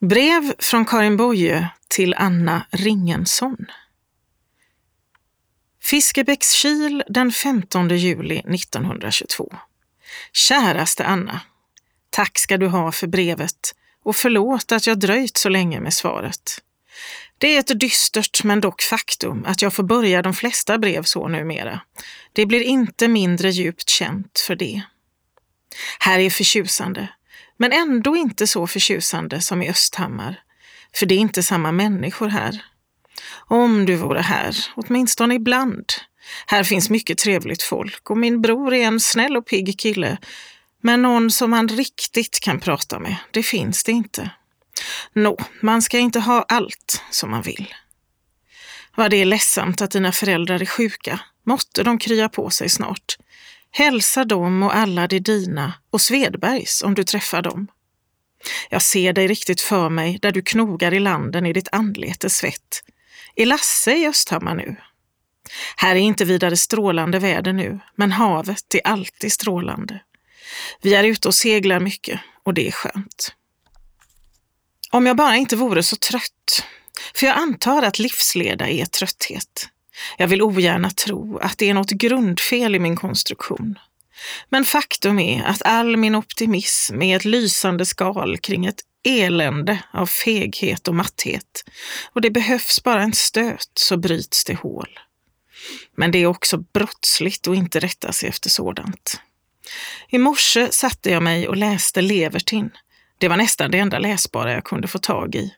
[0.00, 3.56] Brev från Karin Boye till Anna Ringensson.
[5.82, 9.54] Fiskebäckskil den 15 juli 1922.
[10.32, 11.40] Käraste Anna.
[12.10, 13.74] Tack ska du ha för brevet
[14.04, 16.62] och förlåt att jag dröjt så länge med svaret.
[17.38, 21.28] Det är ett dystert men dock faktum att jag får börja de flesta brev så
[21.28, 21.80] numera.
[22.32, 24.82] Det blir inte mindre djupt känt för det.
[25.98, 27.08] Här är förtjusande,
[27.56, 30.40] men ändå inte så förtjusande som i Östhammar.
[30.94, 32.64] För det är inte samma människor här.
[33.48, 35.92] Om du vore här, åtminstone ibland.
[36.46, 40.18] Här finns mycket trevligt folk och min bror är en snäll och pigg kille.
[40.80, 44.30] Men någon som man riktigt kan prata med, det finns det inte.
[45.12, 47.74] Nå, man ska inte ha allt som man vill.
[48.96, 51.20] Vad det är ledsamt att dina föräldrar är sjuka.
[51.44, 53.16] Måtte de krya på sig snart.
[53.78, 57.66] Hälsa dem och alla de dina och Svedbergs om du träffar dem.
[58.70, 62.82] Jag ser dig riktigt för mig där du knogar i landen i ditt anletes svett.
[63.34, 64.76] Är Lasse i Östhammar nu?
[65.76, 70.00] Här är inte vidare strålande väder nu, men havet är alltid strålande.
[70.82, 73.34] Vi är ute och seglar mycket och det är skönt.
[74.90, 76.64] Om jag bara inte vore så trött,
[77.14, 79.68] för jag antar att livsleda är trötthet.
[80.18, 83.78] Jag vill ogärna tro att det är något grundfel i min konstruktion.
[84.48, 90.06] Men faktum är att all min optimism är ett lysande skal kring ett elände av
[90.06, 91.64] feghet och matthet.
[92.12, 94.98] Och det behövs bara en stöt så bryts det hål.
[95.96, 99.20] Men det är också brottsligt att inte rätta sig efter sådant.
[100.08, 102.70] I morse satte jag mig och läste Levertin.
[103.18, 105.54] Det var nästan det enda läsbara jag kunde få tag i.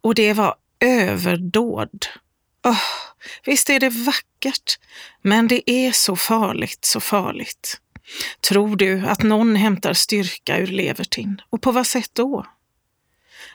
[0.00, 2.06] Och det var överdåd.
[2.66, 2.82] Oh,
[3.44, 4.78] visst är det vackert,
[5.22, 7.80] men det är så farligt, så farligt.
[8.40, 11.40] Tror du att någon hämtar styrka ur Levertin?
[11.50, 12.46] Och på vad sätt då?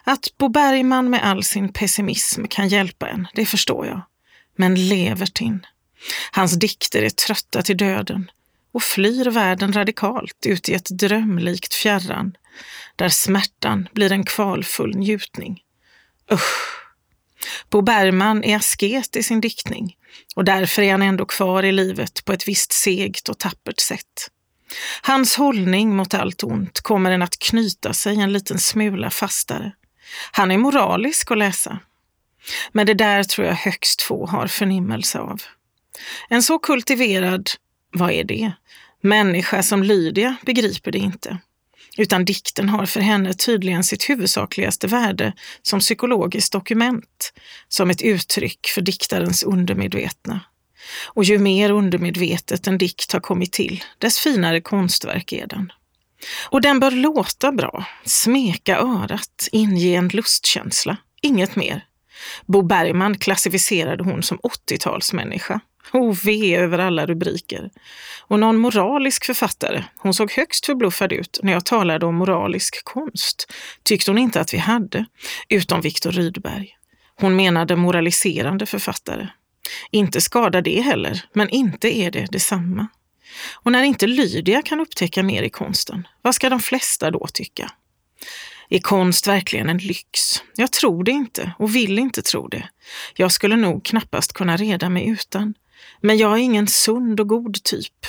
[0.03, 4.02] Att Bo Bergman med all sin pessimism kan hjälpa en, det förstår jag.
[4.56, 5.66] Men Levertin,
[6.31, 8.31] hans dikter är trötta till döden
[8.72, 12.38] och flyr världen radikalt ut i ett drömlikt fjärran
[12.96, 15.62] där smärtan blir en kvalfull njutning.
[16.31, 16.81] Usch!
[17.69, 19.96] Bo Bergman är asket i sin diktning
[20.35, 24.31] och därför är han ändå kvar i livet på ett visst segt och tappert sätt.
[25.02, 29.72] Hans hållning mot allt ont kommer en att knyta sig en liten smula fastare.
[30.31, 31.79] Han är moralisk att läsa.
[32.72, 35.41] Men det där tror jag högst få har förnimmelse av.
[36.29, 37.50] En så kultiverad,
[37.91, 38.52] vad är det,
[39.02, 41.38] människa som Lydia begriper det inte
[41.97, 47.34] utan dikten har för henne tydligen sitt huvudsakligaste värde som psykologiskt dokument,
[47.68, 50.40] som ett uttryck för diktarens undermedvetna.
[51.06, 55.72] Och ju mer undermedvetet en dikt har kommit till, dess finare konstverk är den.
[56.50, 61.85] Och den bör låta bra, smeka örat, inge en lustkänsla, inget mer.
[62.46, 65.59] Bo Bergman klassificerade hon som 80-talsmänniska.
[65.94, 67.69] Oh, ve över alla rubriker.
[68.28, 73.53] Och någon moralisk författare, hon såg högst förbluffad ut när jag talade om moralisk konst,
[73.84, 75.06] tyckte hon inte att vi hade,
[75.50, 76.78] utom Viktor Rydberg.
[77.16, 79.28] Hon menade moraliserande författare.
[79.91, 82.88] Inte skadar det heller, men inte är det detsamma.
[83.53, 87.72] Och när inte Lydia kan upptäcka mer i konsten, vad ska de flesta då tycka?
[88.70, 90.44] Är konst verkligen en lyx?
[90.56, 92.70] Jag tror det inte och vill inte tro det.
[93.16, 95.53] Jag skulle nog knappast kunna reda mig utan.
[96.02, 98.06] Men jag är ingen sund och god typ.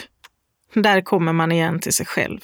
[0.75, 2.41] Där kommer man igen till sig själv.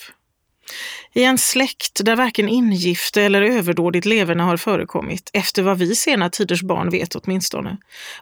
[1.13, 6.31] I en släkt där varken ingifte eller överdådigt leverne har förekommit, efter vad vi sena
[6.31, 7.77] tiders barn vet åtminstone,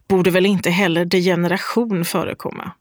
[0.09, 2.73] borde väl inte heller degeneration förekomma.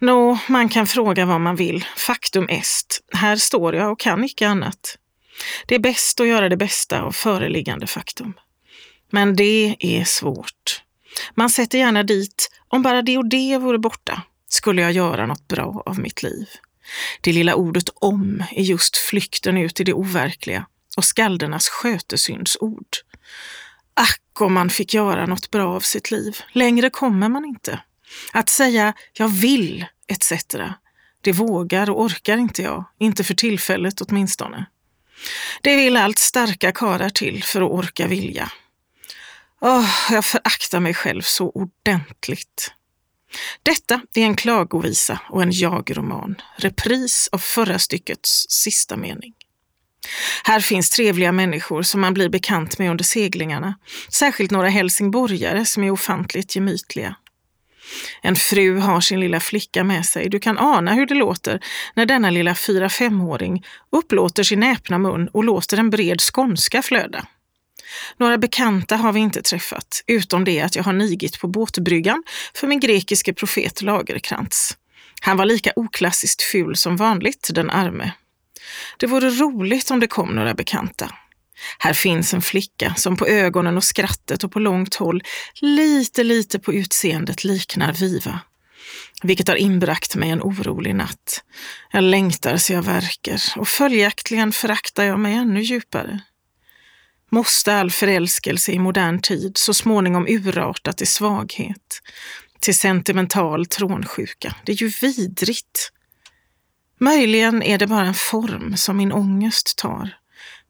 [0.00, 1.84] Nå, man kan fråga vad man vill.
[1.96, 4.98] Faktum est, här står jag och kan icke annat.
[5.66, 8.32] Det är bäst att göra det bästa av föreliggande faktum.
[9.10, 10.82] Men det är svårt.
[11.34, 15.48] Man sätter gärna dit, om bara det och det vore borta, skulle jag göra något
[15.48, 16.48] bra av mitt liv.
[17.20, 20.66] Det lilla ordet om är just flykten ut i det overkliga
[20.96, 22.86] och skaldernas skötesyndsord.
[23.94, 26.36] Ack om man fick göra något bra av sitt liv.
[26.52, 27.80] Längre kommer man inte.
[28.32, 30.32] Att säga jag vill etc.
[31.20, 34.66] Det vågar och orkar inte jag, inte för tillfället åtminstone.
[35.62, 38.52] Det vill allt starka karar till för att orka vilja.
[39.60, 42.72] Oh, jag föraktar mig själv så ordentligt.
[43.62, 49.34] Detta är en klagovisa och en jagroman, repris av förra styckets sista mening.
[50.44, 53.78] Här finns trevliga människor som man blir bekant med under seglingarna,
[54.08, 57.16] särskilt några helsingborgare som är ofantligt gemytliga.
[58.22, 60.28] En fru har sin lilla flicka med sig.
[60.28, 61.60] Du kan ana hur det låter
[61.94, 67.26] när denna lilla fyra femåring upplåter sin näpna mun och låter en bred skånska flöda.
[68.16, 72.22] Några bekanta har vi inte träffat, utom det att jag har nigit på båtbryggan
[72.54, 74.76] för min grekiske profet Lagerkrantz.
[75.20, 78.12] Han var lika oklassiskt ful som vanligt, den arme.
[78.96, 81.10] Det vore roligt om det kom några bekanta.
[81.78, 85.22] Här finns en flicka som på ögonen och skrattet och på långt håll
[85.60, 88.40] lite, lite på utseendet liknar Viva.
[89.22, 91.44] Vilket har inbragt mig en orolig natt.
[91.92, 96.20] Jag längtar så jag verkar och följaktligen föraktar jag mig ännu djupare.
[97.30, 102.00] Måste all förälskelse i modern tid så småningom urarta till svaghet,
[102.60, 104.54] till sentimental trånsjuka?
[104.64, 105.92] Det är ju vidrigt.
[107.00, 110.16] Möjligen är det bara en form som min ångest tar.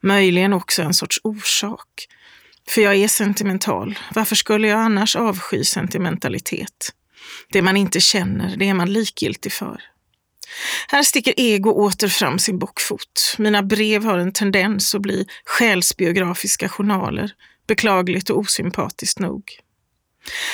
[0.02, 2.06] Möjligen också en sorts orsak.
[2.68, 3.98] För jag är sentimental.
[4.14, 6.92] Varför skulle jag annars avsky sentimentalitet?
[7.52, 9.82] Det man inte känner, det är man likgiltig för.
[10.88, 13.34] Här sticker ego åter fram sin bockfot.
[13.38, 17.32] Mina brev har en tendens att bli själsbiografiska journaler,
[17.66, 19.42] beklagligt och osympatiskt nog.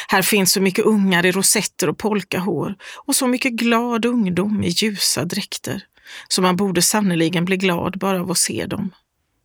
[0.08, 2.74] Här finns så mycket ungar i rosetter och polkahår
[3.06, 5.82] och så mycket glad ungdom i ljusa dräkter,
[6.28, 8.94] så man borde sannerligen bli glad bara av att se dem.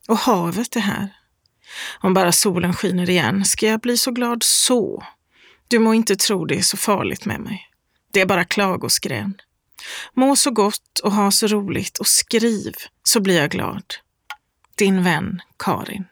[0.08, 1.10] Och havet är här.
[2.00, 5.04] Om bara solen skiner igen ska jag bli så glad så.
[5.68, 7.68] Du må inte tro det är så farligt med mig.
[8.14, 9.42] Det är bara klagoskrän.
[10.14, 12.74] Må så gott och ha så roligt och skriv
[13.04, 13.84] så blir jag glad.
[14.76, 16.06] Din vän Karin.